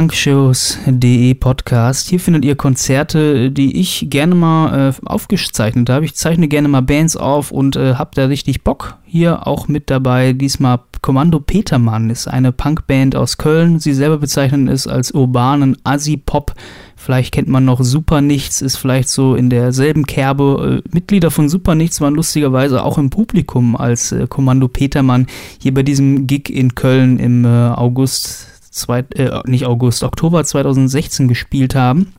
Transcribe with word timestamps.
punkshows.de 0.00 1.34
Podcast. 1.34 2.08
Hier 2.08 2.20
findet 2.20 2.42
ihr 2.46 2.56
Konzerte, 2.56 3.50
die 3.50 3.78
ich 3.78 4.06
gerne 4.08 4.34
mal 4.34 4.88
äh, 4.88 4.92
aufgezeichnet 5.04 5.90
habe. 5.90 6.06
Ich 6.06 6.14
zeichne 6.14 6.48
gerne 6.48 6.68
mal 6.68 6.80
Bands 6.80 7.18
auf 7.18 7.52
und 7.52 7.76
äh, 7.76 7.96
habe 7.96 8.12
da 8.14 8.24
richtig 8.24 8.64
Bock. 8.64 8.96
Hier 9.04 9.46
auch 9.46 9.68
mit 9.68 9.90
dabei. 9.90 10.32
Diesmal 10.32 10.80
Kommando 11.02 11.38
Petermann 11.38 12.08
ist 12.08 12.28
eine 12.28 12.50
Punkband 12.50 13.14
aus 13.14 13.36
Köln. 13.36 13.78
Sie 13.78 13.92
selber 13.92 14.16
bezeichnen 14.16 14.68
es 14.68 14.86
als 14.86 15.10
urbanen 15.10 15.76
Assi-Pop. 15.84 16.54
Vielleicht 16.96 17.34
kennt 17.34 17.48
man 17.48 17.66
noch 17.66 17.82
Super 17.82 18.22
Nichts, 18.22 18.62
ist 18.62 18.76
vielleicht 18.76 19.10
so 19.10 19.34
in 19.34 19.50
derselben 19.50 20.06
Kerbe. 20.06 20.82
Äh, 20.82 20.94
Mitglieder 20.94 21.30
von 21.30 21.50
Super 21.50 21.74
Nichts 21.74 22.00
waren 22.00 22.14
lustigerweise 22.14 22.84
auch 22.84 22.96
im 22.96 23.10
Publikum 23.10 23.76
als 23.76 24.12
äh, 24.12 24.26
Kommando 24.26 24.66
Petermann 24.66 25.26
hier 25.60 25.74
bei 25.74 25.82
diesem 25.82 26.26
Gig 26.26 26.48
in 26.48 26.74
Köln 26.74 27.18
im 27.18 27.44
äh, 27.44 27.48
August 27.48 28.46
zwei, 28.70 29.00
äh, 29.14 29.40
nicht 29.44 29.66
August, 29.66 30.02
Oktober 30.02 30.44
2016 30.44 31.28
gespielt 31.28 31.74
haben. 31.74 32.12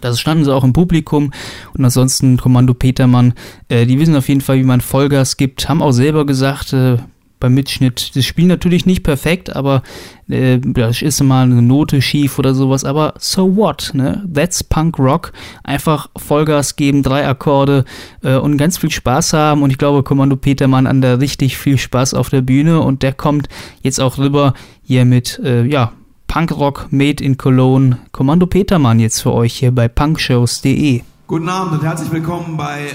Da 0.00 0.14
standen 0.14 0.44
sie 0.44 0.54
auch 0.54 0.64
im 0.64 0.72
Publikum 0.72 1.32
und 1.74 1.84
ansonsten 1.84 2.36
Kommando 2.36 2.74
Petermann, 2.74 3.34
äh, 3.68 3.86
die 3.86 3.98
wissen 3.98 4.16
auf 4.16 4.28
jeden 4.28 4.40
Fall, 4.40 4.58
wie 4.58 4.64
man 4.64 4.80
Vollgas 4.80 5.36
gibt, 5.36 5.68
haben 5.68 5.82
auch 5.82 5.92
selber 5.92 6.26
gesagt, 6.26 6.72
äh, 6.72 6.98
beim 7.38 7.54
Mitschnitt, 7.54 8.16
das 8.16 8.24
Spiel 8.24 8.46
natürlich 8.46 8.86
nicht 8.86 9.02
perfekt, 9.02 9.54
aber 9.54 9.82
äh, 10.28 10.58
da 10.58 10.88
ist 10.88 11.22
mal 11.22 11.42
eine 11.42 11.62
Note 11.62 12.00
schief 12.00 12.38
oder 12.38 12.54
sowas, 12.54 12.84
aber 12.84 13.14
so 13.18 13.56
what, 13.56 13.90
ne? 13.92 14.26
That's 14.32 14.64
Punk 14.64 14.98
Rock. 14.98 15.32
Einfach 15.62 16.08
Vollgas 16.16 16.76
geben, 16.76 17.02
drei 17.02 17.26
Akkorde 17.26 17.84
äh, 18.22 18.36
und 18.36 18.56
ganz 18.56 18.78
viel 18.78 18.90
Spaß 18.90 19.34
haben 19.34 19.62
und 19.62 19.70
ich 19.70 19.78
glaube, 19.78 20.02
Kommando 20.02 20.36
Petermann 20.36 20.86
an 20.86 21.00
der 21.00 21.20
richtig 21.20 21.58
viel 21.58 21.78
Spaß 21.78 22.14
auf 22.14 22.30
der 22.30 22.42
Bühne 22.42 22.80
und 22.80 23.02
der 23.02 23.12
kommt 23.12 23.48
jetzt 23.82 24.00
auch 24.00 24.18
rüber 24.18 24.54
hier 24.82 25.04
mit, 25.04 25.38
äh, 25.44 25.64
ja, 25.64 25.92
Punkrock 26.26 26.88
Made 26.90 27.22
in 27.22 27.38
Cologne. 27.38 27.98
Kommando 28.12 28.46
Petermann 28.46 29.00
jetzt 29.00 29.22
für 29.22 29.32
euch 29.32 29.54
hier 29.54 29.72
bei 29.72 29.88
punkshows.de. 29.88 31.02
Guten 31.26 31.48
Abend 31.48 31.72
und 31.72 31.82
herzlich 31.82 32.10
willkommen 32.12 32.56
bei 32.56 32.88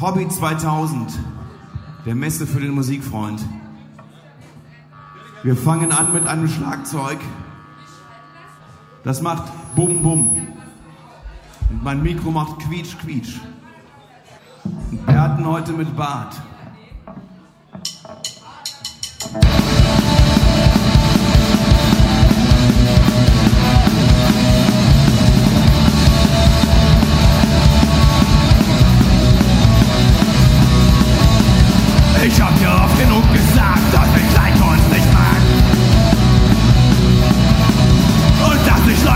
Hobby 0.00 0.28
2000, 0.28 1.18
der 2.06 2.14
Messe 2.14 2.46
für 2.46 2.60
den 2.60 2.72
Musikfreund. 2.72 3.40
Wir 5.44 5.56
fangen 5.56 5.92
an 5.92 6.12
mit 6.12 6.26
einem 6.26 6.48
Schlagzeug. 6.48 7.18
Das 9.04 9.22
macht 9.22 9.44
Bum 9.76 10.02
Bum. 10.02 10.48
Und 11.70 11.84
mein 11.84 12.02
Mikro 12.02 12.30
macht 12.30 12.58
Quietsch 12.60 12.98
Quietsch. 12.98 13.38
Und 14.64 15.06
wir 15.06 15.20
hatten 15.20 15.46
heute 15.46 15.72
mit 15.72 15.96
Bart. 15.96 16.34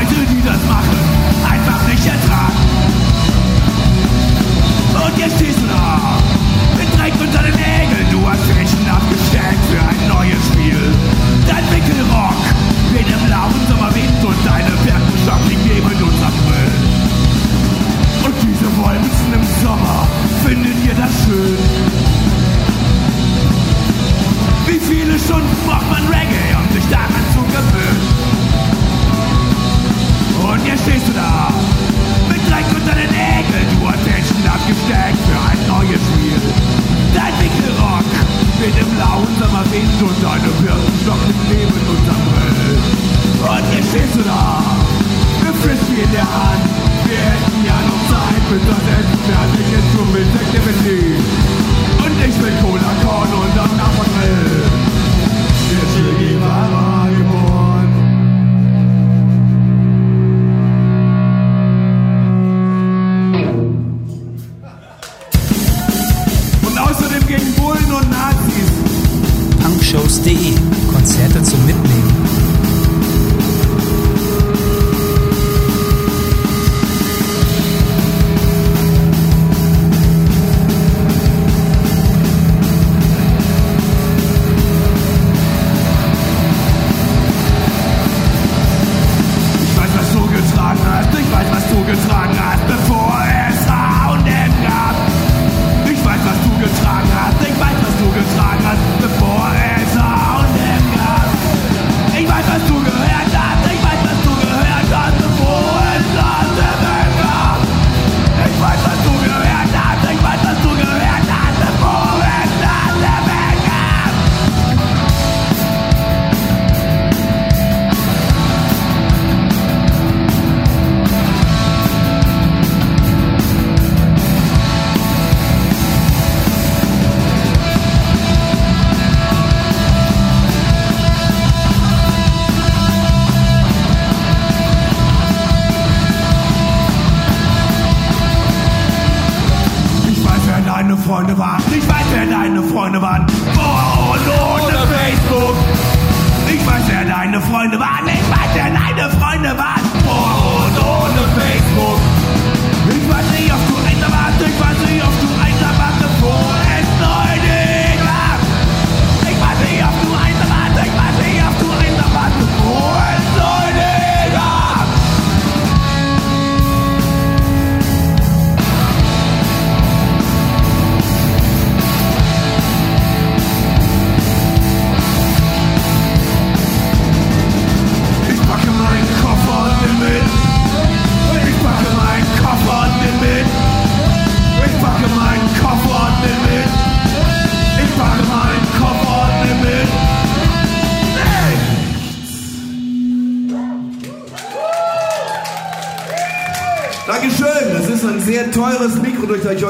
Leute, 0.03 0.27
die 0.35 0.43
das 0.43 0.59
machen, 0.67 0.99
einfach 1.47 1.87
nicht 1.87 2.05
ertragen. 2.05 2.59
Und 4.99 5.19
jetzt 5.19 5.37
stehst 5.37 5.59
du 5.59 5.67
mit 6.77 6.89
Dreck 6.99 7.15
unter 7.23 7.43
den 7.43 7.55
Nägeln. 7.55 8.07
Du 8.11 8.19
hast 8.29 8.43
Menschen 8.53 8.83
abgestellt 8.91 9.63
für 9.71 9.79
ein 9.79 10.03
neues 10.11 10.43
Spiel. 10.51 10.83
Dein 11.47 11.63
Wickelrock 11.71 12.43
weht 12.93 13.07
im 13.07 13.31
lauen 13.31 13.55
Sommerwind 13.69 14.25
und 14.27 14.39
deine 14.45 14.75
Birkenstock 14.83 15.43
liegt 15.49 15.67
neben 15.71 15.87
unserem 15.87 16.39
Müll. 16.51 16.75
Und 18.27 18.35
diese 18.43 18.67
Wolken 18.83 19.35
im 19.39 19.45
Sommer, 19.63 20.09
findet 20.45 20.85
ihr 20.85 20.95
das 20.95 21.15
schön? 21.23 21.59
Wie 24.67 24.81
viele 24.81 25.17
Stunden 25.17 25.57
braucht 25.65 25.89
man 25.91 26.03
Reggae, 26.09 26.59
um 26.59 26.67
sich 26.75 26.91
daran 26.91 27.25
zu 27.35 27.43
gewöhnen? 27.55 28.32
Und 30.53 30.67
jetzt 30.67 30.83
stehst 30.83 31.09
du 31.09 31.13
da, 31.15 31.49
mit 32.29 32.47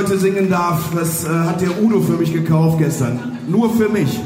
heute 0.02 0.18
singen 0.18 0.50
darf, 0.50 0.92
das 0.94 1.24
äh, 1.24 1.28
hat 1.28 1.60
der 1.60 1.80
Udo 1.80 2.00
für 2.00 2.14
mich 2.14 2.32
gekauft 2.32 2.78
gestern. 2.78 3.38
Nur 3.48 3.72
für 3.72 3.88
mich. 3.88 4.18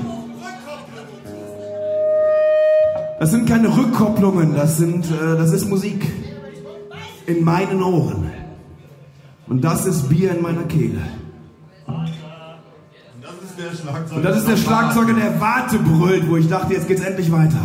Das 3.18 3.30
sind 3.30 3.46
keine 3.48 3.74
Rückkopplungen, 3.76 4.54
das, 4.54 4.78
sind, 4.78 5.04
äh, 5.06 5.36
das 5.36 5.52
ist 5.52 5.68
Musik 5.68 6.10
in 7.26 7.44
meinen 7.44 7.82
Ohren. 7.82 8.30
Und 9.48 9.62
das 9.62 9.84
ist 9.86 10.08
Bier 10.08 10.34
in 10.34 10.42
meiner 10.42 10.64
Kehle. 10.64 11.02
Und 11.86 12.10
das 14.24 14.38
ist 14.38 14.48
der 14.48 14.56
Schlagzeuger, 14.56 15.14
der 15.14 15.40
Warte 15.40 15.78
brüllt, 15.78 16.28
wo 16.28 16.36
ich 16.36 16.48
dachte, 16.48 16.74
jetzt 16.74 16.88
geht's 16.88 17.02
endlich 17.02 17.30
weiter. 17.30 17.60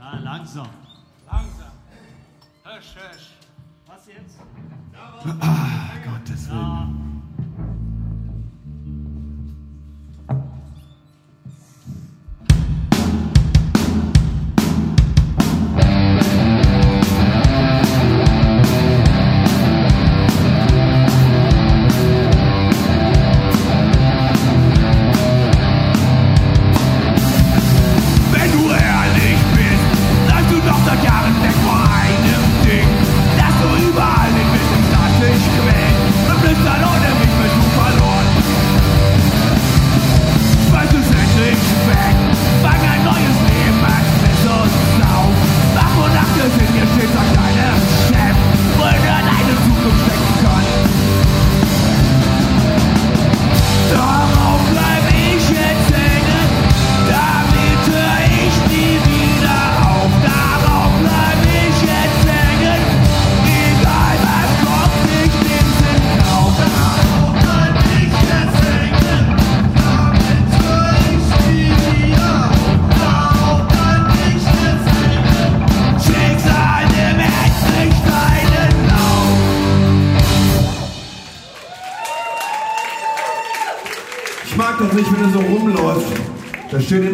Ah, 0.00 0.16
langsam. 0.22 0.68
Langsam. 1.26 1.72
Hösch, 2.64 2.94
hösch. 2.96 3.34
Was 3.86 4.06
jetzt? 4.06 4.38
Ah. 5.40 5.83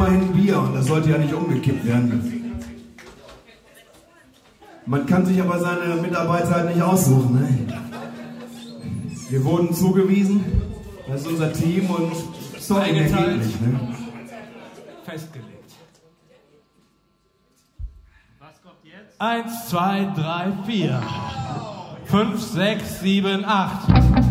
immerhin 0.00 0.32
Bier 0.32 0.58
und 0.58 0.75
das 0.75 0.87
sollte 0.87 1.11
ja 1.11 1.19
nicht 1.19 1.35
umgekippt 1.35 1.87
werden. 1.87 2.62
Man 4.87 5.06
kann 5.06 5.26
sich 5.26 5.41
aber 5.41 5.58
seine 5.58 5.97
Mitarbeiter 5.97 6.50
halt 6.50 6.75
nicht 6.75 6.82
aussuchen. 6.82 7.35
Ne? 7.35 7.81
Wir 9.29 9.44
wurden 9.44 9.75
zugewiesen, 9.75 10.44
das 11.06 11.20
ist 11.20 11.26
unser 11.26 11.52
Team 11.52 11.91
und 11.91 12.12
sorry, 12.58 12.94
der 12.94 13.05
geht 13.05 13.37
nicht. 13.44 13.61
Ne? 13.61 13.94
Festgelegt. 15.05 15.75
Was 18.38 18.62
kommt 18.62 18.76
jetzt? 18.85 19.20
Eins, 19.20 19.69
zwei, 19.69 20.11
drei, 20.17 20.53
vier. 20.67 21.03
5, 22.06 22.41
6, 22.41 23.00
7, 23.00 23.44
8. 23.44 24.30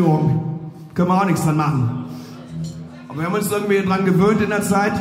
Führung. 0.00 0.60
Können 0.94 1.08
wir 1.08 1.20
auch 1.20 1.26
nichts 1.26 1.44
dran 1.44 1.58
machen. 1.58 2.06
Aber 3.08 3.18
wir 3.18 3.26
haben 3.26 3.34
uns 3.34 3.50
irgendwie 3.50 3.82
dran 3.82 4.06
gewöhnt 4.06 4.40
in 4.40 4.48
der 4.48 4.62
Zeit. 4.62 4.92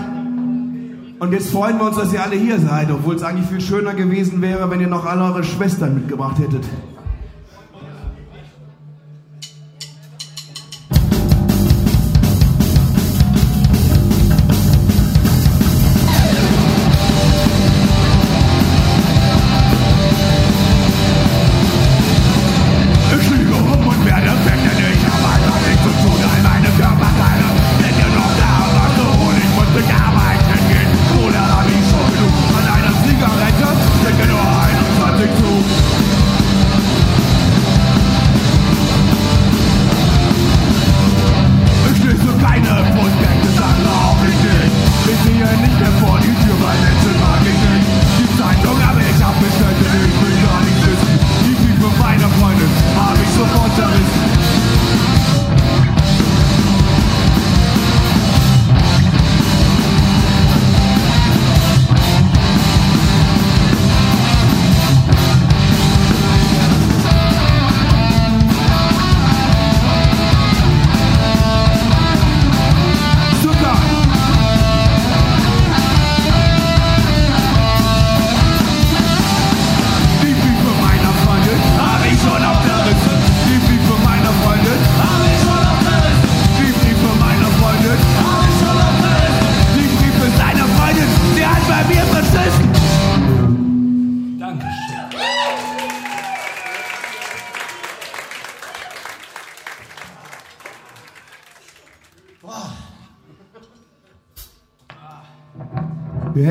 Und 1.19 1.31
jetzt 1.31 1.51
freuen 1.51 1.77
wir 1.77 1.85
uns, 1.85 1.95
dass 1.95 2.11
ihr 2.11 2.21
alle 2.21 2.35
hier 2.35 2.59
seid, 2.59 2.91
obwohl 2.91 3.15
es 3.15 3.23
eigentlich 3.23 3.47
viel 3.47 3.61
schöner 3.61 3.93
gewesen 3.93 4.41
wäre, 4.41 4.69
wenn 4.69 4.81
ihr 4.81 4.87
noch 4.87 5.05
alle 5.05 5.23
eure 5.23 5.43
Schwestern 5.45 5.95
mitgebracht 5.95 6.37
hättet. 6.39 6.65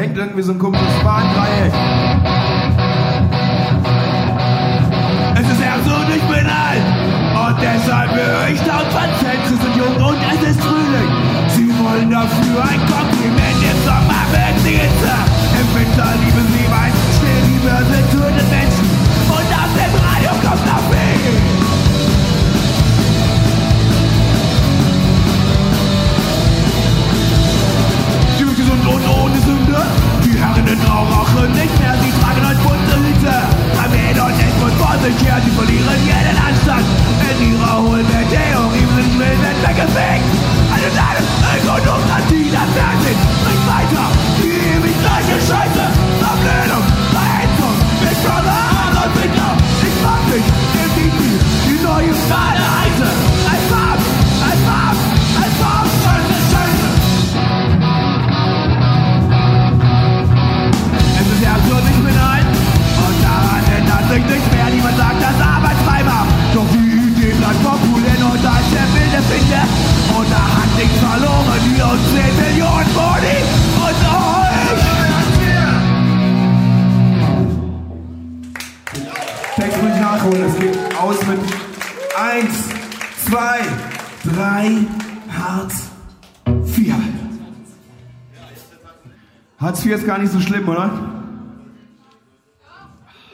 Hängt 0.09 0.17
irgendwie 0.17 0.43
so 0.43 0.53
ein 0.53 0.59
komisches 0.59 0.95
Bahndreieck. 1.05 1.73
Es 5.35 5.47
ist 5.53 5.61
absurd, 5.61 6.09
ich 6.17 6.23
bin 6.23 6.47
alt. 6.49 6.85
Und 7.37 7.57
deshalb 7.61 8.11
höre 8.17 8.49
ich 8.49 8.59
laut 8.65 8.88
Fans, 8.88 9.21
sie 9.21 9.57
sind 9.57 9.77
jung 9.77 9.97
und 10.00 10.17
es 10.33 10.49
ist 10.49 10.61
Frühling. 10.65 11.12
Sie 11.49 11.69
wollen 11.85 12.11
dafür 12.11 12.57
ein 12.65 12.81
Kompliment. 12.88 13.61
Im 13.61 13.79
Sommer 13.85 14.25
werden 14.33 14.59
sie 14.65 14.81
Hitze. 14.81 15.12
Im 15.61 15.69
Winter 15.77 16.09
lieben 16.25 16.47
sie 16.57 16.65
weißen 16.73 17.11
Schnee. 17.21 17.41
Die 17.45 17.59
Börse 17.61 18.00
tötet 18.09 18.49
Menschen. 18.49 18.88
Und 19.29 19.50
auf 19.61 19.71
dem 19.77 19.93
Radio 19.93 20.31
kommt 20.41 20.65
noch 20.65 20.85
viel. 20.88 21.68
Vor 35.09 35.17
sich 35.17 35.53
verlieren 35.55 36.05
jeden 36.05 36.37
Anstand. 36.37 36.85
In 37.33 37.53
ihrer 37.53 37.83
Hohlbeer-Theorie 37.83 38.87
sind 38.95 39.19
Wilden 39.19 39.57
weggefegt. 39.65 40.29
Eine 40.69 40.91
Lage, 40.93 41.25
Ökonomie, 41.57 42.50
das 42.53 42.69
Fernsehen, 42.77 43.17
bringt 43.41 43.67
weiter. 43.73 44.05
Die 44.37 44.53
ewig 44.53 44.97
gleiche 45.00 45.41
Scheiße, 45.49 45.85
Verblödung, 46.21 46.85
Verhetzung, 47.17 47.77
Big 48.05 48.19
Brother, 48.21 48.61
Adolf 48.85 49.17
Hitler. 49.23 49.57
Ich 49.81 49.97
mag 50.05 50.21
dich, 50.29 50.45
im 50.77 50.93
die 51.65 51.81
neue 51.83 52.12
Badereise. 52.29 52.98
Text 79.56 79.82
muss 79.82 80.00
nachholen. 80.00 80.44
Es 80.44 80.58
geht 80.58 80.78
aus 80.99 81.26
mit 81.26 81.38
1, 82.16 82.68
2, 83.26 83.61
3, 84.35 84.87
Hartz, 85.37 85.90
4. 86.66 86.94
Hartz 89.58 89.85
IV 89.85 89.92
ist 89.92 90.06
gar 90.06 90.18
nicht 90.18 90.32
so 90.32 90.40
schlimm, 90.40 90.68
oder? 90.68 90.90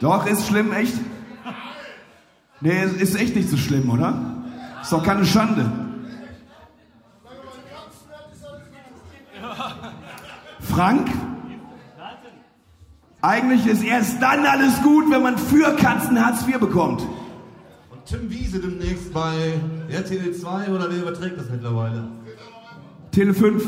Doch, 0.01 0.25
ist 0.25 0.47
schlimm, 0.47 0.71
echt? 0.73 0.93
Nee, 2.61 2.83
ist 2.99 3.15
echt 3.15 3.35
nicht 3.35 3.49
so 3.49 3.57
schlimm, 3.57 3.89
oder? 3.89 4.19
Ist 4.81 4.91
doch 4.91 5.03
keine 5.03 5.25
Schande. 5.25 5.84
Frank? 10.75 11.09
Eigentlich 13.21 13.65
ist 13.65 13.81
erst 13.81 14.21
dann 14.21 14.45
alles 14.45 14.81
gut, 14.83 15.09
wenn 15.09 15.23
man 15.23 15.37
für 15.37 15.73
Katzen 15.77 16.23
Hartz 16.23 16.45
IV 16.45 16.59
bekommt. 16.59 17.01
Und 17.01 18.05
Tim 18.05 18.29
Wiese 18.29 18.59
demnächst 18.59 19.13
bei 19.13 19.53
RTL 19.89 20.33
2 20.33 20.67
oder 20.67 20.91
wer 20.91 21.01
überträgt 21.01 21.39
das 21.39 21.49
mittlerweile? 21.49 22.09
Tele 23.11 23.33
5. 23.33 23.63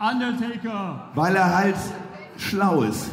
Undertaker. 0.00 1.08
Weil 1.14 1.36
er 1.36 1.56
halt 1.56 1.76
schlau 2.36 2.82
ist. 2.82 3.10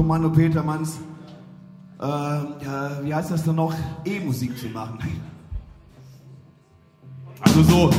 Kommando 0.00 0.30
Petermanns, 0.30 0.98
äh, 2.00 2.04
ja, 2.04 3.00
wie 3.02 3.14
heißt 3.14 3.32
das 3.32 3.44
denn 3.44 3.56
noch, 3.56 3.74
E-Musik 4.02 4.56
zu 4.56 4.68
machen. 4.68 4.98
Also 7.38 7.62
so 7.62 7.90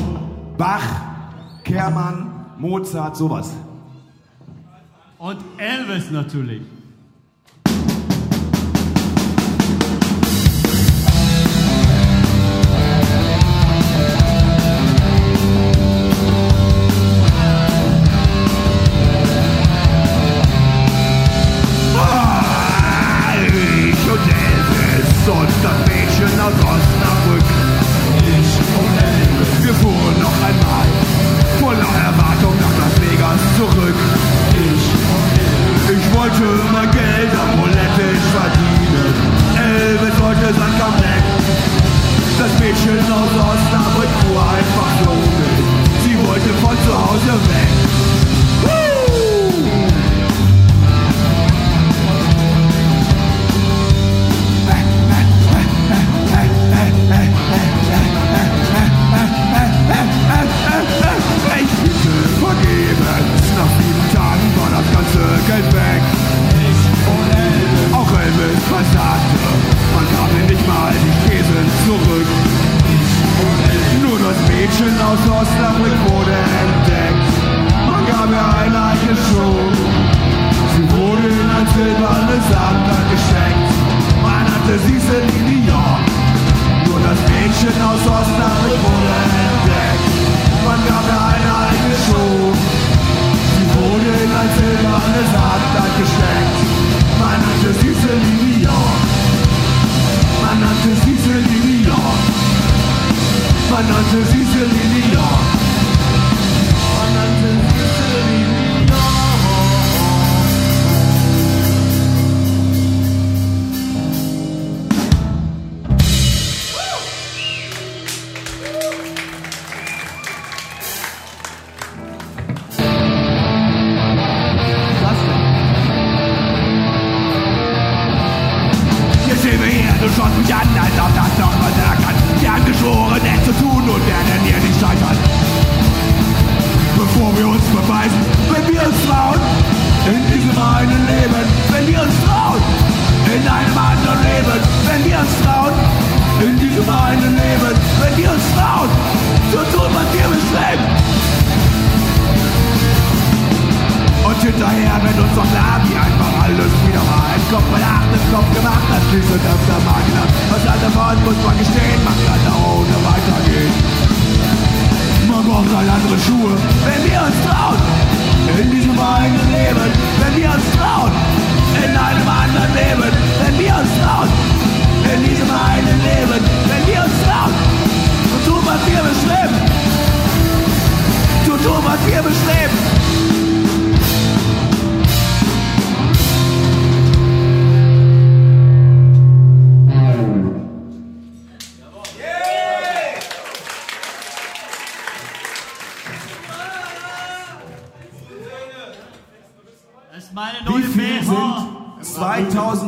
Bach, 0.57 0.81
Kermann, 1.63 2.47
Mozart, 2.57 3.15
sowas. 3.15 3.53
Und 5.19 5.37
Elvis 5.59 6.09
natürlich. 6.09 6.63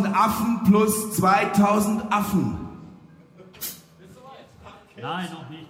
2000 0.04 0.16
Affen 0.16 0.63
plus 0.66 1.12
2000 1.13 2.12
Affen? 2.12 2.58
Nein, 5.02 5.30
noch 5.32 5.50
nicht. 5.50 5.70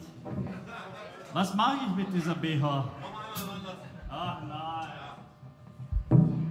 Was 1.34 1.54
mache 1.56 1.78
ich 1.88 1.96
mit 1.96 2.13
dieser 2.13 2.36
BH? 2.36 2.86
Ach 4.10 4.38
nein. 4.48 4.89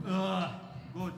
Äh, 0.06 0.98
gut. 0.98 1.12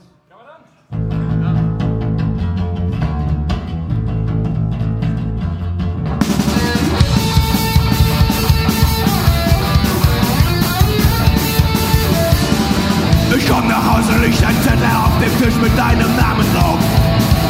Hause, 13.95 14.13
liegt 14.25 14.43
ein 14.45 14.57
Zettel 14.63 14.91
auf 14.91 15.15
dem 15.23 15.31
Tisch 15.39 15.55
mit 15.63 15.77
deinem 15.79 16.11
Namen 16.17 16.47
drauf. 16.55 16.79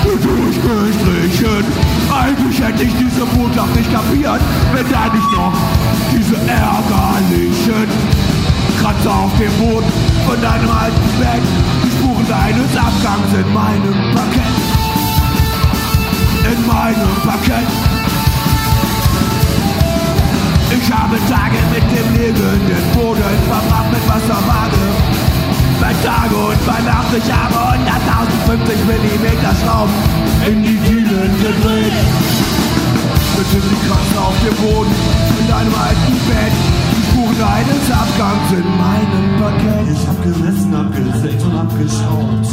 Durchgestrichen. 0.04 1.64
Eigentlich 2.12 2.61
hätte 2.61 2.83
ich 2.85 2.92
diese 2.98 3.24
Botschaft 3.24 3.74
nicht 3.74 3.90
kapiert, 3.90 4.40
wenn 4.74 4.90
da 4.90 5.09
nicht 5.09 5.33
noch 5.33 5.57
diese 6.12 6.37
ärgerlichen 6.37 7.88
Kratzer 8.80 9.14
auf 9.24 9.33
dem 9.38 9.52
Boden 9.57 9.90
von 10.26 10.40
deinem 10.42 10.70
alten 10.70 11.09
Bett. 11.18 11.42
Die 11.83 11.90
Spuren 11.90 12.26
deines 12.28 12.76
Abgangs 12.76 13.33
in 13.33 13.52
meinem 13.54 14.14
Parkett. 14.14 14.54
In 16.44 16.66
meinem 16.66 17.14
Parkett. 17.24 17.68
Ich 20.76 20.92
habe 20.92 21.16
Tage 21.30 21.59
mit 21.72 21.85
dem 21.90 22.12
liegenden 22.12 22.85
Boden 22.92 23.22
verbracht 23.48 23.90
mit 23.90 24.07
Wasserwaage. 24.07 25.23
Bei 25.80 25.92
Tage 26.02 26.37
und 26.37 26.66
bei 26.66 26.80
Nacht, 26.83 27.12
ich 27.16 27.30
habe 27.33 27.54
100.050 27.54 28.85
Millimeter 28.87 29.52
Schrauben 29.62 29.92
in 30.46 30.62
die 30.62 30.78
Dielen 30.78 31.33
gedreht. 31.40 31.92
Bitte 33.37 33.62
die 33.66 33.88
Kratzer 33.88 34.28
auf 34.28 34.37
dem 34.46 34.57
Boden, 34.57 34.94
in 35.40 35.48
deinem 35.48 35.74
alten 35.74 36.14
Bett. 36.28 36.54
Die 36.96 37.02
Spuren 37.11 37.37
deines 37.38 37.90
Abgangs 37.90 38.48
in 38.52 38.68
meinem 38.78 39.40
Parkett. 39.40 39.88
Ich 39.92 40.07
hab 40.07 40.22
gesessen, 40.22 40.76
hab 40.76 40.90
gesägt 40.94 41.42
und 41.42 41.59
hab 41.59 41.78
geschaut. 41.78 42.46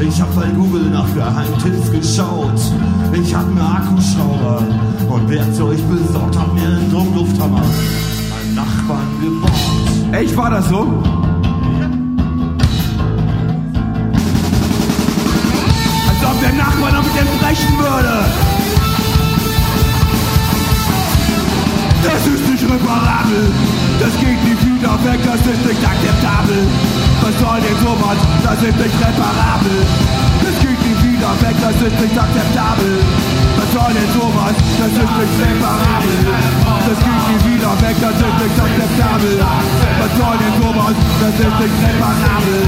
Ich 0.00 0.20
hab 0.20 0.34
bei 0.34 0.46
Google 0.48 0.90
nach 0.90 1.06
Geheimtipps 1.14 1.90
geschaut. 1.92 2.60
Ich 3.12 3.34
hab 3.34 3.46
mir 3.54 3.62
Akkuschrauber 3.62 4.66
und 5.08 5.30
Werkzeug 5.30 5.78
besorgt. 5.88 6.36
Hab 6.36 6.54
mir 6.54 6.66
einen 6.66 6.90
Drucklufthammer 6.90 7.62
beim 7.62 8.54
Nachbarn 8.54 9.20
geborgt. 9.20 10.12
Echt, 10.12 10.36
war 10.36 10.50
das 10.50 10.68
so? 10.68 11.02
Brechen 17.52 17.78
würde. 17.78 18.24
Das 22.02 22.26
ist 22.26 22.48
nicht 22.48 22.64
reparabel. 22.64 23.52
Das 24.00 24.12
geht 24.18 24.44
nicht 24.44 24.64
wieder 24.64 24.92
weg, 25.04 25.20
das 25.24 25.40
ist 25.40 25.66
nicht 25.66 25.86
akzeptabel. 25.86 26.66
Was 27.20 27.38
soll 27.38 27.60
denn 27.60 27.76
sowas? 27.78 28.16
Das 28.42 28.62
ist 28.62 28.76
nicht 28.76 28.96
reparabel. 29.00 30.21
Wieder 31.22 31.38
weg, 31.40 31.54
das 31.62 31.76
ist 31.76 32.00
nicht 32.02 32.18
akzeptabel. 32.18 32.98
Was 33.54 33.70
soll 33.72 33.94
denn 33.94 34.10
sowas? 34.10 34.58
Das 34.76 34.90
ist 34.90 34.98
nicht 34.98 35.38
reparabel. 35.38 36.18
Das 36.82 36.98
geht 36.98 37.24
nicht 37.30 37.46
wieder 37.46 37.72
weg, 37.78 37.96
das 38.02 38.16
ist 38.18 38.38
nicht 38.42 38.58
akzeptabel. 38.58 39.38
Was 40.02 40.12
soll 40.18 40.36
denn 40.42 40.54
sowas? 40.58 40.96
Das 41.22 41.34
ist 41.38 41.58
nicht 41.62 41.78
reparabel. 41.78 42.58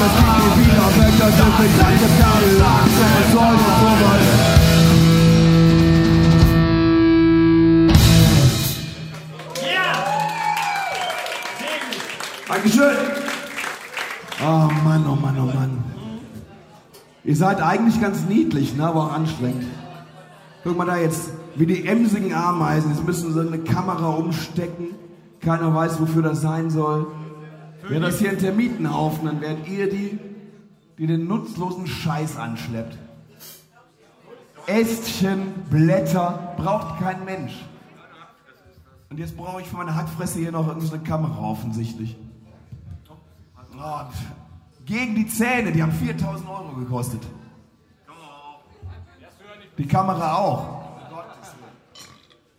Das 0.00 0.12
geht 0.16 0.32
nicht 0.40 0.56
wieder 0.64 0.88
weg, 0.96 1.12
das 1.20 1.28
ist 1.28 1.58
nicht 1.60 1.76
akzeptabel. 1.76 2.52
Was 2.64 3.28
soll 3.36 3.54
denn 3.60 3.76
sowas? 3.84 4.24
Dankeschön. 12.48 12.96
Oh 14.42 14.68
Mann, 14.84 15.04
oh 15.06 15.16
Mann, 15.16 15.36
oh 15.38 15.54
Mann. 15.54 15.99
Ihr 17.24 17.36
seid 17.36 17.60
eigentlich 17.60 18.00
ganz 18.00 18.24
niedlich, 18.26 18.76
ne, 18.76 18.86
aber 18.86 19.04
auch 19.04 19.12
anstrengend. 19.12 19.66
Guck 20.64 20.76
mal 20.76 20.86
da 20.86 20.96
jetzt, 20.96 21.30
wie 21.54 21.66
die 21.66 21.86
emsigen 21.86 22.32
Ameisen. 22.32 22.90
Jetzt 22.90 23.04
müssen 23.04 23.32
sie 23.32 23.40
eine 23.40 23.58
Kamera 23.58 24.08
umstecken. 24.10 24.88
Keiner 25.40 25.74
weiß, 25.74 26.00
wofür 26.00 26.22
das 26.22 26.40
sein 26.40 26.70
soll. 26.70 27.06
Wäre 27.88 28.00
das 28.00 28.18
hier 28.18 28.30
ein 28.30 28.38
Termitenhaufen, 28.38 29.26
dann 29.26 29.40
wären 29.40 29.64
ihr 29.66 29.90
die, 29.90 30.18
die 30.98 31.06
den 31.06 31.26
nutzlosen 31.26 31.86
Scheiß 31.86 32.36
anschleppt. 32.36 32.96
Ästchen, 34.66 35.52
Blätter, 35.70 36.54
braucht 36.56 37.00
kein 37.00 37.24
Mensch. 37.24 37.64
Und 39.08 39.18
jetzt 39.18 39.36
brauche 39.36 39.60
ich 39.60 39.66
für 39.66 39.76
meine 39.76 39.94
Hackfresse 39.94 40.38
hier 40.38 40.52
noch 40.52 40.68
irgendeine 40.68 41.02
Kamera 41.02 41.40
offensichtlich. 41.40 42.16
Oh, 43.76 44.00
gegen 44.84 45.14
die 45.14 45.26
Zähne, 45.26 45.72
die 45.72 45.82
haben 45.82 45.92
4000 45.92 46.48
Euro 46.48 46.72
gekostet. 46.78 47.22
Die 49.78 49.86
Kamera 49.86 50.36
auch. 50.36 50.80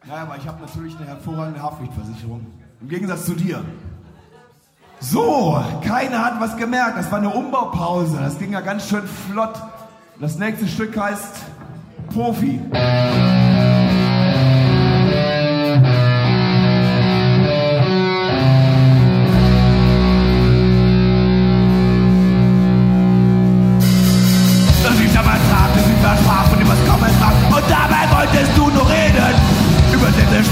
Ja, 0.08 0.24
aber 0.24 0.38
ich 0.38 0.48
habe 0.48 0.62
natürlich 0.62 0.98
eine 0.98 1.06
hervorragende 1.06 1.62
Haftpflichtversicherung. 1.62 2.46
Im 2.82 2.90
Gegensatz 2.90 3.26
zu 3.26 3.36
dir. 3.36 3.64
So, 5.00 5.64
keiner 5.84 6.24
hat 6.26 6.40
was 6.40 6.58
gemerkt. 6.58 6.98
Das 6.98 7.12
war 7.12 7.20
eine 7.20 7.30
Umbaupause. 7.30 8.18
Das 8.18 8.38
ging 8.40 8.54
ja 8.54 8.62
ganz 8.62 8.88
schön 8.88 9.08
flott. 9.08 9.54
Das 10.20 10.38
nächste 10.38 10.68
Stück 10.68 10.98
heißt 10.98 11.44
Profi. 12.14 12.60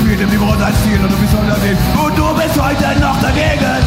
Spielt 0.10 0.22
im 0.22 0.30
Niveau 0.32 0.56
sein 0.58 0.74
Ziel 0.84 1.00
und 1.00 1.12
du 1.12 1.17
bist 1.17 1.36
unterwegs. 1.36 1.78
Und 1.93 2.17
du 2.17 2.34
bist 2.34 2.58
heute 2.60 3.00
noch 3.00 3.22
dagegen. 3.22 3.78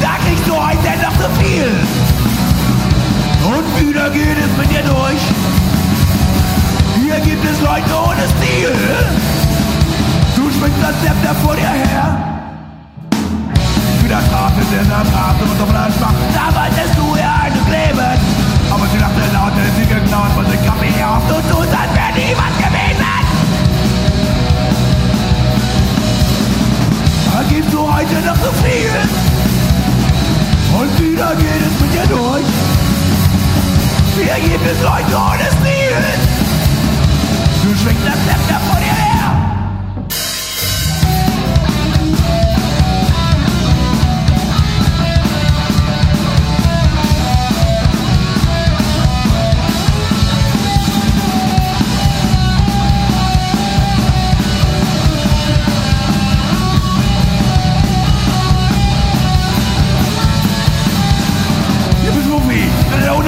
Da 0.00 0.12
kriegst 0.24 0.46
du 0.46 0.54
heute 0.54 0.90
noch 1.02 1.16
zu 1.18 1.28
viel. 1.42 1.66
Und 3.50 3.66
wieder 3.80 4.10
geht 4.10 4.38
es 4.38 4.56
mit 4.56 4.70
dir 4.70 4.84
durch. 4.86 5.22
Hier 7.02 7.18
gibt 7.18 7.44
es 7.44 7.60
Leute 7.62 7.90
ohne 7.98 8.22
Stil. 8.38 8.76
Du 10.36 10.42
schwingst 10.54 10.80
das 10.80 10.94
Zepter 11.02 11.34
vor 11.42 11.56
dir 11.56 11.66
her. 11.66 12.16
Wieder 14.04 14.20
Strafe, 14.28 14.62
der 14.70 14.84
da 14.84 15.04
Strafe 15.04 15.44
und 15.50 15.60
auf 15.60 15.70
einer 15.70 15.90
Schwach. 15.90 16.14
Da 16.32 16.46
wolltest 16.54 16.94
du 16.96 17.16
ihr 17.16 17.26
eine 17.42 17.58
kleben. 17.66 18.50
Aber 18.70 18.86
sie 18.86 18.98
dachte 18.98 19.18
laut, 19.34 19.52
sie 19.76 19.86
geklaut 19.86 20.30
von 20.36 20.44
den 20.44 20.64
Kaffee 20.64 21.02
auf. 21.02 21.22
Du 21.26 21.34
tust, 21.50 21.79
Gibst 27.60 27.74
du 27.74 27.94
heute 27.94 28.14
noch 28.24 28.36
zu 28.36 28.50
viel. 28.64 28.90
Und 30.80 30.98
wieder 30.98 31.36
geht 31.36 31.60
es 31.60 31.78
mit 31.78 31.92
dir 31.92 32.06
durch. 32.06 32.46
Hier 34.16 34.48
gibt 34.48 34.66
es 34.66 34.80
Leute 34.82 35.14
ohne 35.14 35.44
Stil. 35.44 35.96
Du 37.62 37.76
schwingst 37.76 38.06
das 38.06 38.14
Zepter 38.14 38.60
vor 38.66 38.80
dir 38.80 38.94
her. 38.94 39.19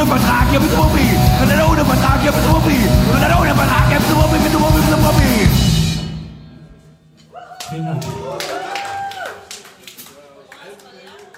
Ohne 0.02 0.10
Vertrag, 0.10 0.50
hier 0.50 0.58
bist 0.60 0.72
du 0.72 0.76
Profi. 0.76 1.00
Und 1.42 1.50
dann 1.50 1.70
ohne 1.70 1.84
Vertrag, 1.84 2.20
hier 2.22 2.32
bist 2.32 2.44
du 2.44 2.50
Profi. 2.50 2.76
Und 3.14 3.22
dann 3.22 3.38
ohne 3.38 3.54
Vertrag, 3.54 3.88
hier 3.88 3.98
bist 3.98 4.10
du 4.10 4.14
Profi, 4.14 4.38
bist 4.38 4.54
du 4.54 4.58
Profi, 4.58 4.78
bist 4.78 4.92
du 4.92 4.96
Profi. 4.96 5.22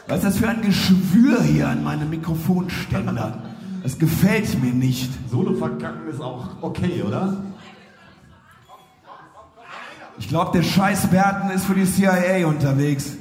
Was 0.07 0.19
ist 0.19 0.25
das 0.25 0.39
für 0.39 0.49
ein 0.49 0.63
Geschwür 0.63 1.43
hier 1.43 1.69
an 1.69 1.85
meinem 1.85 2.11
Mikrofonständer? 2.11 3.43
Das 3.83 3.99
gefällt 3.99 4.63
mir 4.63 4.73
nicht. 4.73 5.11
Solo 5.31 5.55
verkacken 5.55 6.09
ist 6.11 6.21
auch 6.21 6.49
okay, 6.63 7.03
oder? 7.03 7.37
Ich 10.19 10.29
glaube, 10.29 10.53
der 10.53 10.63
scheiß 10.63 11.09
Berten 11.09 11.51
ist 11.51 11.67
für 11.67 11.75
die 11.75 11.85
CIA 11.85 12.47
unterwegs. 12.47 13.17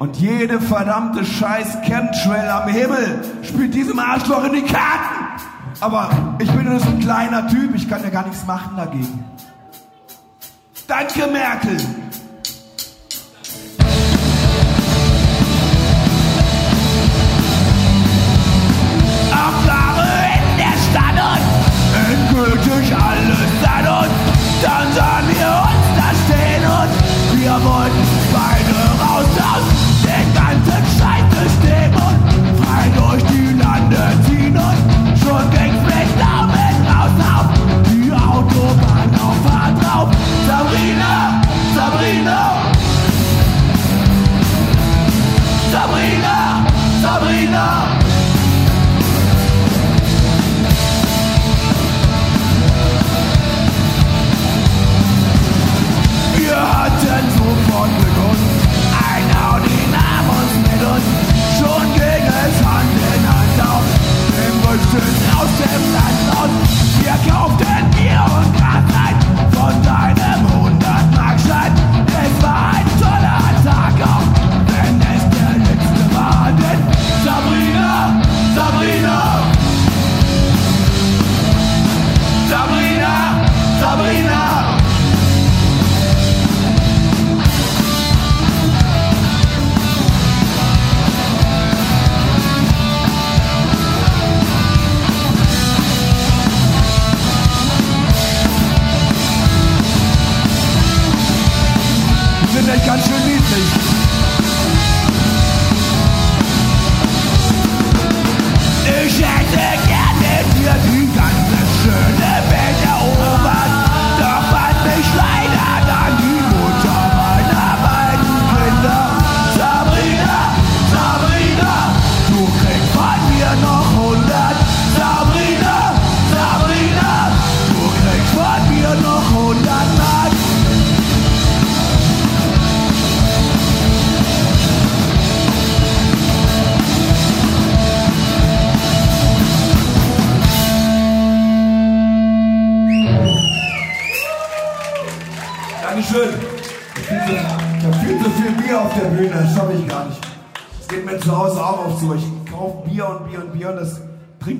Und 0.00 0.16
jede 0.16 0.58
verdammte 0.62 1.26
scheiß 1.26 1.82
Chemtrail 1.82 2.48
am 2.48 2.70
Himmel 2.70 3.20
spielt 3.42 3.74
diesem 3.74 3.98
Arschloch 3.98 4.44
in 4.44 4.54
die 4.54 4.62
Karten. 4.62 5.42
Aber 5.78 6.36
ich 6.38 6.50
bin 6.50 6.64
nur 6.64 6.80
so 6.80 6.88
ein 6.88 7.00
kleiner 7.00 7.46
Typ, 7.48 7.74
ich 7.74 7.86
kann 7.86 8.02
ja 8.02 8.08
gar 8.08 8.26
nichts 8.26 8.46
machen 8.46 8.78
dagegen. 8.78 9.22
Danke, 10.88 11.26
Merkel. 11.30 11.76
Auflage 19.30 20.08
in 20.34 20.56
der 20.56 20.76
Stadt 20.88 21.18
und 21.28 21.44
endgültig 22.10 22.96
alles 22.96 23.68
an 23.68 24.04
uns. 24.04 24.14
Dann 24.62 24.94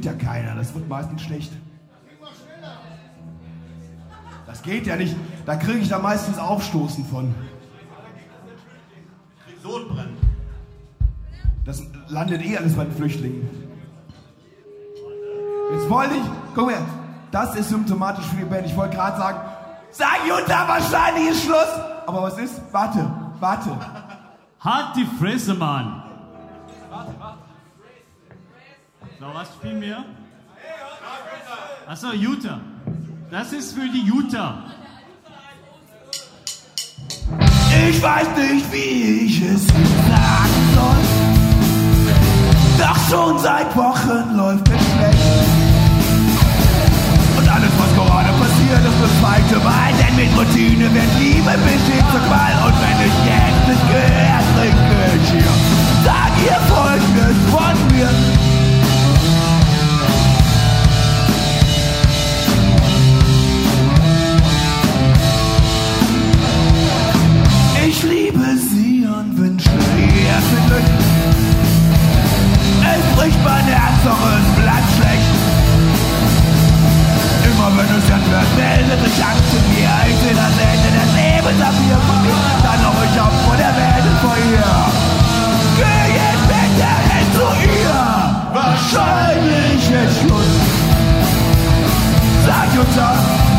trinkt 0.01 0.05
ja 0.05 0.13
keiner. 0.31 0.55
Das 0.55 0.75
wird 0.75 0.89
meistens 0.89 1.23
schlecht. 1.23 1.53
Das 4.47 4.63
geht 4.63 4.87
ja 4.87 4.97
nicht. 4.97 5.15
Da 5.47 5.57
kriege 5.57 5.79
ich 5.79 5.89
da 5.89 5.99
meistens 5.99 6.39
Aufstoßen 6.39 7.05
von. 7.05 7.35
Sodbrennen. 9.63 10.17
Das 11.65 11.83
landet 12.09 12.43
eh 12.45 12.57
alles 12.57 12.75
bei 12.75 12.85
den 12.85 12.95
Flüchtlingen. 12.95 13.49
Jetzt 15.73 15.89
wollte 15.89 16.15
ich, 16.15 16.23
guck 16.55 16.67
mal, 16.67 16.79
das 17.31 17.55
ist 17.55 17.69
symptomatisch 17.69 18.25
für 18.25 18.37
die 18.37 18.45
Band. 18.45 18.67
Ich 18.67 18.77
wollte 18.77 18.97
gerade 18.97 19.19
sagen, 19.19 19.39
sag 19.91 20.27
Jutta, 20.27 20.67
wahrscheinlich 20.67 21.31
ist 21.31 21.45
Schluss. 21.45 21.73
Aber 22.07 22.23
was 22.23 22.39
ist? 22.39 22.61
Warte, 22.73 23.09
warte. 23.39 23.71
Halt 24.61 24.97
die 24.97 25.07
Fresse, 25.19 25.55
Mann! 25.55 26.10
So, 29.21 29.27
was 29.35 29.49
spielen 29.49 29.83
wir? 29.83 30.03
Achso, 31.87 32.11
Utah. 32.13 32.59
Das 33.31 33.53
ist 33.53 33.75
für 33.75 33.87
die 33.87 34.01
Utah. 34.01 34.65
Ich 37.87 38.03
weiß 38.03 38.29
nicht, 38.39 38.73
wie 38.73 39.27
ich 39.27 39.43
es 39.43 39.67
sagen 39.67 40.63
soll. 40.75 41.03
Doch 42.79 42.99
schon 43.11 43.39
seit 43.41 43.77
Wochen 43.77 44.37
läuft 44.39 44.67
es 44.69 44.83
schlecht. 44.89 45.19
Und 47.37 47.47
alles, 47.47 47.73
was 47.77 47.95
gerade 47.95 48.33
passiert, 48.41 48.81
ist 48.89 49.01
das 49.03 49.13
zweite 49.21 49.59
Mal. 49.63 49.93
Denn 50.01 50.17
mit 50.17 50.33
Routine 50.35 50.95
wird 50.95 51.13
Liebe 51.19 51.51
hin 51.51 52.05
zur 52.11 52.21
Qual. 52.21 52.55
Und 52.65 52.77
wenn 52.81 52.99
ich 53.05 53.17
jetzt 53.29 53.69
nicht 53.69 53.87
gehört, 53.87 54.47
trinke 54.57 54.97
ich 55.21 55.31
hier. 55.31 55.53
Sag 56.07 56.33
ihr 56.43 56.59
Folgendes 56.73 57.37
von 57.53 57.77
mir. 57.95 58.40
Angst 78.99 79.51
zu 79.51 79.57
mir. 79.71 79.91
Ich 80.09 80.17
seh 80.19 80.35
das 80.35 80.55
Ende 80.59 80.91
des 80.99 81.11
Lebens 81.15 81.63
ab 81.63 81.75
hier 81.87 82.01
von 82.09 82.23
mir. 82.23 82.35
Dann 82.65 82.83
noch 82.83 82.99
ich 83.07 83.21
auf 83.21 83.35
vor 83.47 83.57
der 83.57 83.71
Welt 83.79 84.05
vor 84.21 84.37
ihr. 84.51 84.73
Geh 85.79 86.03
jetzt 86.19 86.47
bitte 86.51 86.91
hin 87.11 87.29
zu 87.33 87.47
ihr. 87.71 88.01
Wahrscheinlich 88.53 89.83
ist 89.91 90.21
Schluss. 90.21 90.59
Sag 92.45 92.69
uns 92.81 92.95
das, 92.97 93.50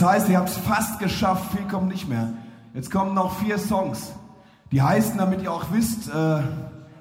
das 0.00 0.08
heißt, 0.08 0.28
ihr 0.30 0.38
habt 0.38 0.48
es 0.48 0.56
fast 0.56 0.98
geschafft, 0.98 1.52
viel 1.52 1.68
kommt 1.68 1.88
nicht 1.88 2.08
mehr. 2.08 2.32
Jetzt 2.72 2.90
kommen 2.90 3.12
noch 3.12 3.38
vier 3.38 3.58
Songs. 3.58 4.12
Die 4.72 4.80
heißen, 4.80 5.18
damit 5.18 5.42
ihr 5.42 5.52
auch 5.52 5.64
wisst, 5.72 6.08
äh, 6.08 6.40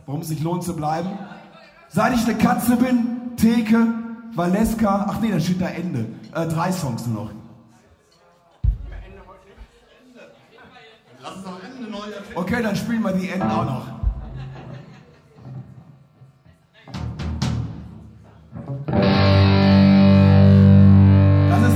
warum 0.06 0.20
es 0.20 0.28
sich 0.28 0.42
lohnt 0.42 0.66
zu 0.66 0.76
bleiben. 0.76 1.10
Seit 1.88 2.14
ich 2.14 2.26
eine 2.26 2.38
Katze 2.38 2.76
bin, 2.76 3.38
Theke, 3.38 3.88
Valeska, 4.36 5.06
ach 5.08 5.22
nee, 5.22 5.32
da 5.32 5.40
steht 5.40 5.62
da 5.62 5.68
Ende. 5.68 6.08
Äh, 6.36 6.48
drei 6.48 6.74
Songs 6.74 7.08
nur 7.08 7.24
noch. 7.24 7.32
Okay, 12.36 12.62
dann 12.62 12.76
spielen 12.76 13.02
wir 13.02 13.14
die 13.14 13.30
Enden 13.30 13.50
auch 13.50 13.66
noch. 13.66 13.99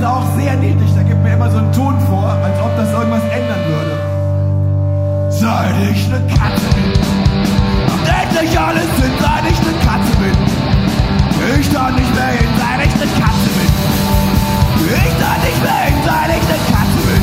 Ist 0.04 0.10
auch 0.10 0.36
sehr 0.36 0.54
niedlich. 0.56 0.90
Da 0.94 1.02
gibt 1.02 1.22
mir 1.22 1.32
immer 1.32 1.50
so 1.50 1.58
einen 1.58 1.72
Ton 1.72 1.98
vor, 2.08 2.28
als 2.28 2.60
ob 2.60 2.76
das 2.76 2.92
irgendwas 2.92 3.24
ändern 3.32 3.62
würde. 3.72 3.94
Seit 5.30 5.76
ich 5.88 6.04
eine 6.12 6.20
Katze 6.28 6.68
bin 6.76 6.92
und 7.88 8.04
endlich 8.04 8.52
alles 8.58 8.90
sind, 9.00 9.14
seit 9.24 9.44
ich 9.48 9.58
eine 9.64 9.74
Katze 9.80 10.12
bin. 10.20 10.36
Ich 11.58 11.68
da 11.72 11.90
nicht 11.90 12.12
mehr 12.14 12.32
hin, 12.36 12.50
seit 12.60 12.80
ich 12.84 12.94
eine 13.00 13.08
Katze 13.16 13.48
bin. 13.56 13.70
Ich 14.84 15.14
da 15.24 15.32
nicht 15.40 15.60
mehr 15.64 15.80
hin, 15.88 15.96
seit 16.04 16.30
ich 16.36 16.44
eine 16.52 16.60
Katze 16.68 17.00
bin. 17.08 17.22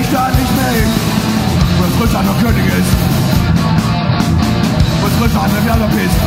Ich 0.00 0.08
da 0.08 0.24
nicht 0.32 0.52
mehr 0.56 0.72
hin, 0.72 0.90
frisch 1.98 2.14
an 2.16 2.24
der 2.32 2.36
König 2.40 2.64
ist. 2.80 2.92
Frisch 5.20 5.36
an 5.36 5.50
der 5.52 5.64
Werder 5.66 5.90
ist. 6.00 6.18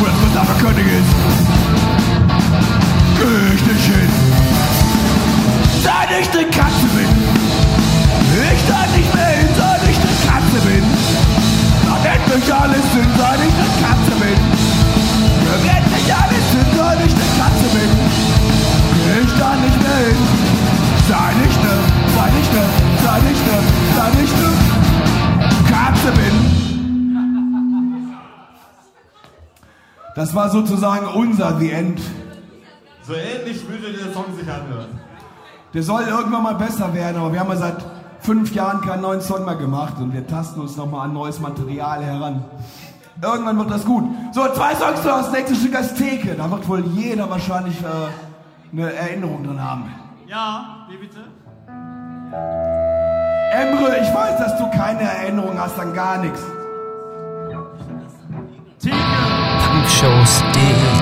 Frisch 0.00 0.36
an 0.36 0.46
der 0.50 0.58
König 0.58 0.86
ist 0.86 1.42
geh 3.22 3.54
ich 3.54 3.62
nicht 3.66 3.86
hin. 3.86 4.10
Seit 5.82 6.10
ich 6.20 6.28
ne 6.34 6.44
Katze 6.50 6.86
bin, 6.96 7.10
ich 8.52 8.62
da 8.68 8.80
nicht 8.96 9.14
mehr 9.14 9.32
hin, 9.38 9.48
seit 9.56 9.82
ich 9.90 9.98
ne 9.98 10.12
Katze 10.26 10.58
bin. 10.66 10.84
Dann 11.86 12.02
endlich 12.14 12.46
alles 12.54 12.84
Sinn, 12.92 13.10
seit 13.18 13.40
ich 13.46 13.54
ne 13.60 13.68
Katze 13.82 14.14
bin. 14.22 14.38
Dann 15.46 15.62
endlich 15.76 16.06
alles 16.22 16.44
Sinn, 16.52 16.68
seit 16.76 17.00
ich 17.06 17.14
ne 17.20 17.26
Katze 17.38 17.68
bin. 17.74 17.90
Ich 19.22 19.32
da 19.38 19.50
nicht 19.56 19.78
mehr 19.82 20.00
hin. 20.06 20.20
Sei 21.08 21.30
nicht 21.42 21.60
ne, 21.64 21.74
sei 22.14 22.28
nicht 22.38 22.52
ne, 22.54 22.64
sei 23.04 23.18
nicht 23.28 23.44
ne, 23.46 23.58
sei 23.96 24.08
nicht 24.20 24.36
ne 24.40 24.50
Katze 25.68 26.10
bin. 26.12 26.36
Das 30.14 30.34
war 30.34 30.50
sozusagen 30.50 31.06
unser 31.06 31.58
The 31.58 31.70
End. 31.70 32.00
So 33.02 33.14
ähnlich 33.14 33.68
würde 33.68 33.92
der 33.92 34.12
Song 34.12 34.26
sich 34.36 34.48
anhören. 34.50 35.00
Der 35.74 35.82
soll 35.82 36.02
irgendwann 36.02 36.42
mal 36.42 36.54
besser 36.54 36.94
werden, 36.94 37.16
aber 37.16 37.32
wir 37.32 37.40
haben 37.40 37.50
ja 37.50 37.56
seit 37.56 37.84
fünf 38.20 38.54
Jahren 38.54 38.80
keinen 38.82 39.02
neuen 39.02 39.20
Song 39.20 39.44
mehr 39.44 39.56
gemacht 39.56 39.94
und 39.98 40.12
wir 40.12 40.26
tasten 40.26 40.60
uns 40.60 40.76
nochmal 40.76 41.06
an 41.06 41.14
neues 41.14 41.40
Material 41.40 42.04
heran. 42.04 42.44
Irgendwann 43.20 43.58
wird 43.58 43.70
das 43.70 43.84
gut. 43.84 44.04
So, 44.32 44.42
zwei 44.52 44.74
Songs 44.74 45.04
noch, 45.04 45.18
das 45.18 45.32
nächste 45.32 45.54
Stück 45.54 45.74
als 45.74 45.94
Theke. 45.94 46.34
Da 46.34 46.50
wird 46.50 46.68
wohl 46.68 46.84
jeder 46.86 47.28
wahrscheinlich 47.28 47.76
äh, 47.80 48.72
eine 48.72 48.92
Erinnerung 48.92 49.44
dran 49.44 49.62
haben. 49.62 49.94
Ja, 50.26 50.86
wie 50.88 50.96
bitte? 50.96 51.20
Emre, 53.52 53.98
ich 54.00 54.14
weiß, 54.14 54.38
dass 54.38 54.58
du 54.58 54.70
keine 54.70 55.02
Erinnerung 55.02 55.58
hast 55.58 55.78
an 55.78 55.92
gar 55.92 56.18
nichts. 56.18 56.40
Theke! 58.80 58.96
Punkshows.de 59.72 61.01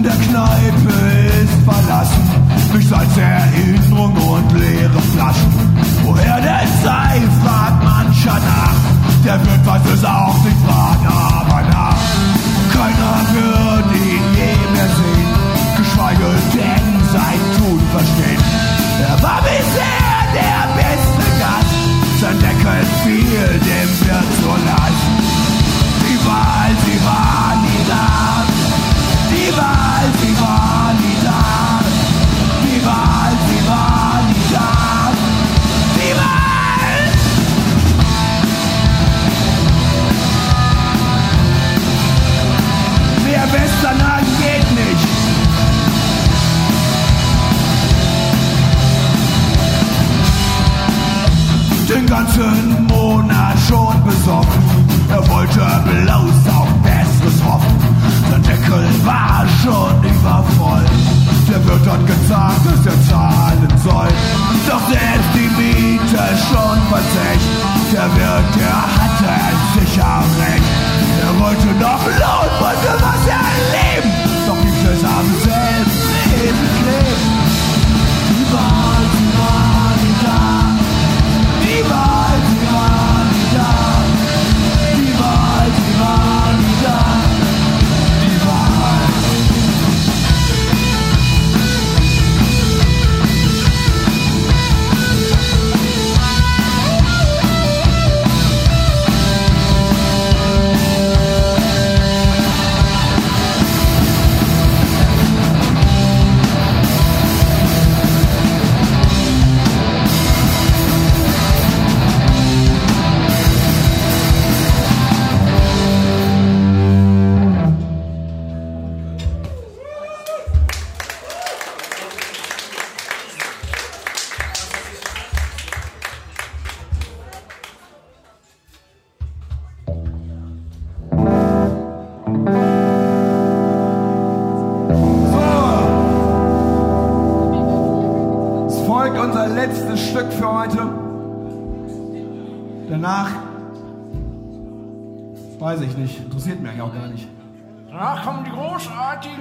in 0.00 0.04
der 0.04 0.16
Kneipe 0.16 0.96
ist 1.42 1.58
verlassen. 1.68 2.24
Nichts 2.72 2.92
als 2.92 3.16
Erinnerung 3.18 4.14
und 4.16 4.52
leere 4.58 5.02
Flaschen. 5.12 5.52
Woher 6.04 6.40
der 6.40 6.62
sei, 6.82 7.20
fragt 7.42 7.84
mancher 7.84 8.38
nach. 8.52 8.80
Der 9.24 9.38
wird 9.44 9.66
weiß 9.66 9.82
es 9.94 10.04
auch 10.04 10.38
nicht, 10.44 10.60
fragt 10.66 11.04
aber 11.04 11.62
nach. 11.68 12.02
Keiner 12.74 13.16
wird 13.34 13.88
ihn 14.08 14.24
je 14.38 14.54
mehr 14.72 14.90
sehen, 14.98 15.30
geschweige 15.76 16.30
denn 16.56 16.86
sein 17.14 17.40
Tun 17.56 17.80
verstehen. 17.92 18.44
Er 19.06 19.22
war 19.22 19.40
bisher 19.42 19.59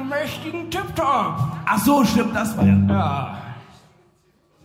mächtigen 0.10 0.70
Tip-Top. 0.70 1.36
Ach 1.66 1.80
so, 1.84 2.04
stimmt, 2.04 2.36
das 2.36 2.58
war 2.58 2.66
ja. 2.66 2.78
Ja. 2.90 3.38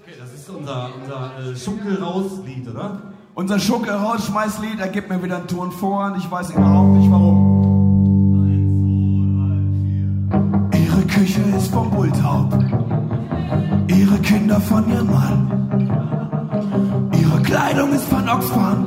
Okay, 0.02 0.14
das 0.18 0.32
ist 0.32 0.48
unser, 0.48 0.88
unser 1.00 1.30
äh, 1.38 1.54
Schunkel-Raus-Lied, 1.56 2.68
oder? 2.68 3.00
Unser 3.36 3.58
Schunke 3.58 3.90
rausschmeißlied, 3.92 4.78
er 4.78 4.86
gibt 4.88 5.08
mir 5.10 5.20
wieder 5.20 5.38
einen 5.38 5.48
Ton 5.48 5.72
vor 5.72 6.04
und 6.06 6.18
ich 6.18 6.30
weiß 6.30 6.50
überhaupt 6.50 6.90
nicht 6.98 7.10
warum. 7.10 7.62
Ihre 10.72 11.02
Küche 11.02 11.40
ist 11.56 11.72
vom 11.72 11.90
Bulltaub, 11.90 12.56
ihre 13.88 14.18
Kinder 14.18 14.60
von 14.60 14.88
ihrem 14.88 15.10
Mann, 15.10 17.10
ihre 17.20 17.42
Kleidung 17.42 17.92
ist 17.92 18.04
von 18.04 18.28
Oxfam, 18.28 18.86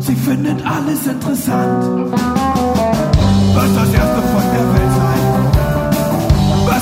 sie 0.00 0.16
findet 0.16 0.64
alles 0.64 1.06
interessant. 1.06 1.84
Was 3.54 3.74
das 3.74 3.92
erste 3.92 4.22
von 4.22 4.42
der 4.54 4.72
Welt 4.72 4.92
sein, 4.96 5.17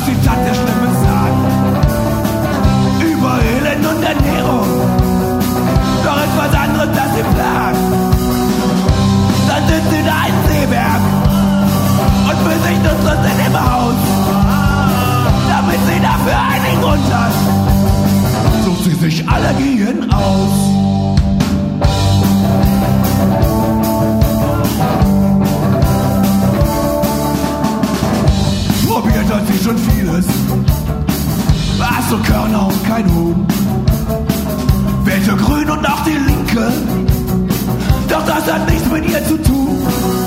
die 0.06 0.26
Tante 0.26 0.54
Schlimmes 0.54 0.96
sagt, 1.02 1.38
über 3.02 3.38
Elend 3.42 3.86
und 3.86 4.02
Ernährung 4.02 4.66
doch 6.04 6.18
etwas 6.18 6.54
anderes, 6.54 6.90
das 6.94 7.10
sie 7.16 7.22
plagt. 7.34 7.76
Dann 9.48 9.62
sind 9.68 9.84
sie 9.90 10.02
da 10.04 10.14
ein 10.26 10.36
Seeberg 10.46 11.02
und 12.30 12.62
sich 12.62 12.78
nutzt 12.78 13.24
in 13.30 13.44
dem 13.44 13.56
Haus, 13.58 14.00
damit 15.48 15.80
sie 15.88 16.00
dafür 16.00 16.38
einen 16.54 16.80
Grund 16.80 17.08
hat. 17.12 17.34
Sucht 18.64 18.84
sie 18.84 18.94
sich 18.94 19.28
Allergien 19.28 20.12
aus. 20.12 20.75
Sie 29.56 29.64
schon 29.64 29.78
vieles. 29.78 30.26
Hast 31.80 32.10
so 32.10 32.18
Körner 32.18 32.66
und 32.66 32.84
kein 32.86 33.14
Huhn 33.14 33.46
wählte 35.04 35.36
Grün 35.36 35.70
und 35.70 35.86
auch 35.86 36.02
die 36.04 36.10
Linke. 36.10 36.72
Doch 38.08 38.24
das 38.26 38.52
hat 38.52 38.68
nichts 38.68 38.90
mit 38.90 39.08
ihr 39.08 39.24
zu 39.26 39.36
tun. 39.42 40.25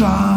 Was 0.00 0.35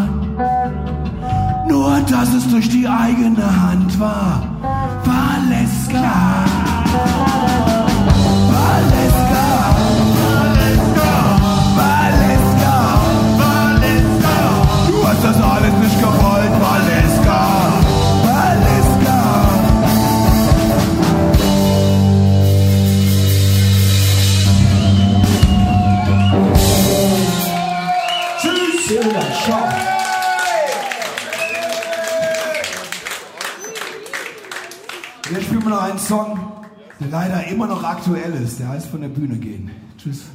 von 38.89 39.01
der 39.01 39.09
Bühne 39.09 39.37
gehen. 39.37 39.69
Tschüss. 39.97 40.25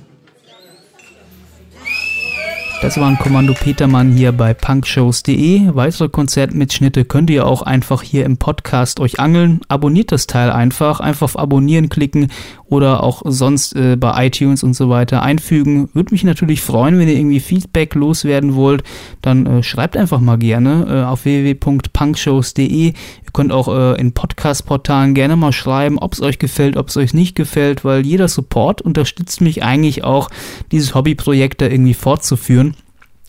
Das 2.82 2.98
war 2.98 3.08
ein 3.08 3.18
Kommando 3.18 3.54
Petermann 3.54 4.12
hier 4.12 4.30
bei 4.32 4.52
punkshows.de. 4.52 5.74
Weitere 5.74 6.10
Konzertmitschnitte 6.10 7.06
könnt 7.06 7.30
ihr 7.30 7.46
auch 7.46 7.62
einfach 7.62 8.02
hier 8.02 8.26
im 8.26 8.36
Podcast 8.36 9.00
euch 9.00 9.18
angeln. 9.18 9.62
Abonniert 9.68 10.12
das 10.12 10.26
Teil 10.26 10.50
einfach. 10.50 11.00
Einfach 11.00 11.24
auf 11.24 11.38
Abonnieren 11.38 11.88
klicken 11.88 12.30
oder 12.66 13.02
auch 13.02 13.22
sonst 13.24 13.74
äh, 13.76 13.96
bei 13.96 14.26
iTunes 14.26 14.62
und 14.62 14.74
so 14.74 14.88
weiter 14.88 15.22
einfügen. 15.22 15.88
Würde 15.92 16.12
mich 16.12 16.24
natürlich 16.24 16.62
freuen, 16.62 16.98
wenn 16.98 17.08
ihr 17.08 17.16
irgendwie 17.16 17.40
Feedback 17.40 17.94
loswerden 17.94 18.54
wollt. 18.54 18.82
Dann 19.22 19.46
äh, 19.46 19.62
schreibt 19.62 19.96
einfach 19.96 20.20
mal 20.20 20.38
gerne 20.38 20.86
äh, 20.88 21.04
auf 21.04 21.24
www.punkshows.de. 21.24 22.86
Ihr 22.88 22.94
könnt 23.32 23.52
auch 23.52 23.68
äh, 23.68 24.00
in 24.00 24.12
Podcast-Portalen 24.12 25.14
gerne 25.14 25.36
mal 25.36 25.52
schreiben, 25.52 25.98
ob 25.98 26.14
es 26.14 26.22
euch 26.22 26.38
gefällt, 26.38 26.76
ob 26.76 26.88
es 26.88 26.96
euch 26.96 27.14
nicht 27.14 27.34
gefällt, 27.34 27.84
weil 27.84 28.06
jeder 28.06 28.28
Support 28.28 28.82
unterstützt 28.82 29.40
mich 29.40 29.62
eigentlich 29.62 30.04
auch, 30.04 30.30
dieses 30.72 30.94
Hobbyprojekt 30.94 31.60
da 31.60 31.66
irgendwie 31.66 31.94
fortzuführen 31.94 32.74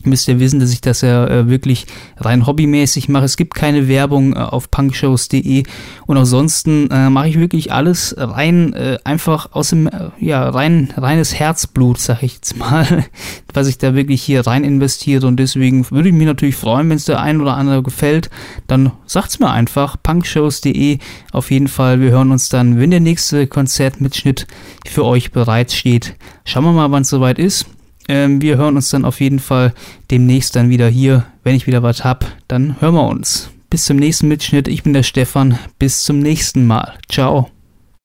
müsst 0.05 0.27
ihr 0.27 0.39
wissen, 0.39 0.59
dass 0.59 0.71
ich 0.71 0.81
das 0.81 1.01
ja 1.01 1.27
äh, 1.27 1.49
wirklich 1.49 1.85
rein 2.17 2.45
hobbymäßig 2.45 3.09
mache. 3.09 3.25
Es 3.25 3.37
gibt 3.37 3.53
keine 3.55 3.87
Werbung 3.87 4.33
äh, 4.33 4.39
auf 4.39 4.71
punkshows.de 4.71 5.63
und 6.05 6.17
ansonsten 6.17 6.89
äh, 6.91 7.09
mache 7.09 7.29
ich 7.29 7.39
wirklich 7.39 7.71
alles 7.71 8.15
rein 8.17 8.73
äh, 8.73 8.97
einfach 9.03 9.51
aus 9.53 9.69
dem 9.69 9.87
äh, 9.87 10.09
ja 10.19 10.47
rein 10.49 10.93
reines 10.97 11.35
Herzblut, 11.35 11.99
sag 11.99 12.23
ich 12.23 12.35
jetzt 12.35 12.57
mal, 12.57 13.05
was 13.53 13.67
ich 13.67 13.77
da 13.77 13.95
wirklich 13.95 14.21
hier 14.21 14.45
rein 14.45 14.63
investiere 14.63 15.25
und 15.27 15.37
deswegen 15.37 15.89
würde 15.91 16.09
ich 16.09 16.15
mich 16.15 16.27
natürlich 16.27 16.55
freuen, 16.55 16.89
wenn 16.89 16.97
es 16.97 17.05
der 17.05 17.19
ein 17.21 17.41
oder 17.41 17.55
andere 17.55 17.83
gefällt, 17.83 18.29
dann 18.67 18.91
sagt's 19.05 19.39
mir 19.39 19.51
einfach 19.51 19.97
punkshows.de 20.01 20.99
auf 21.31 21.51
jeden 21.51 21.67
Fall. 21.67 21.99
Wir 21.99 22.11
hören 22.11 22.31
uns 22.31 22.49
dann, 22.49 22.79
wenn 22.79 22.91
der 22.91 22.99
nächste 22.99 23.47
Konzertmitschnitt 23.47 24.47
für 24.87 25.05
euch 25.05 25.31
bereit 25.31 25.71
steht. 25.71 26.15
Schauen 26.45 26.63
wir 26.63 26.71
mal, 26.71 26.91
wann 26.91 27.01
es 27.01 27.09
soweit 27.09 27.39
ist. 27.39 27.65
Ähm, 28.07 28.41
wir 28.41 28.57
hören 28.57 28.75
uns 28.75 28.89
dann 28.89 29.05
auf 29.05 29.19
jeden 29.21 29.39
Fall 29.39 29.73
demnächst 30.11 30.55
dann 30.55 30.69
wieder 30.69 30.87
hier. 30.87 31.25
Wenn 31.43 31.55
ich 31.55 31.67
wieder 31.67 31.83
was 31.83 32.03
hab, 32.03 32.25
dann 32.47 32.79
hören 32.79 32.95
wir 32.95 33.07
uns. 33.07 33.49
Bis 33.69 33.85
zum 33.85 33.97
nächsten 33.97 34.27
Mitschnitt. 34.27 34.67
Ich 34.67 34.83
bin 34.83 34.93
der 34.93 35.03
Stefan. 35.03 35.57
Bis 35.79 36.03
zum 36.03 36.19
nächsten 36.19 36.65
Mal. 36.65 36.93
Ciao. 37.09 37.54